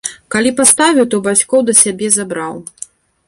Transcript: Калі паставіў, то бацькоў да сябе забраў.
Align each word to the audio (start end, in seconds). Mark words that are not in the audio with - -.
Калі 0.35 0.51
паставіў, 0.59 1.05
то 1.11 1.19
бацькоў 1.27 1.61
да 1.69 1.73
сябе 1.83 2.07
забраў. 2.17 2.55